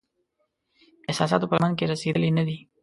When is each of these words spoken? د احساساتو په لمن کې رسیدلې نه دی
د 1.03 1.03
احساساتو 1.09 1.49
په 1.49 1.55
لمن 1.57 1.71
کې 1.77 1.89
رسیدلې 1.93 2.29
نه 2.37 2.43
دی 2.47 2.57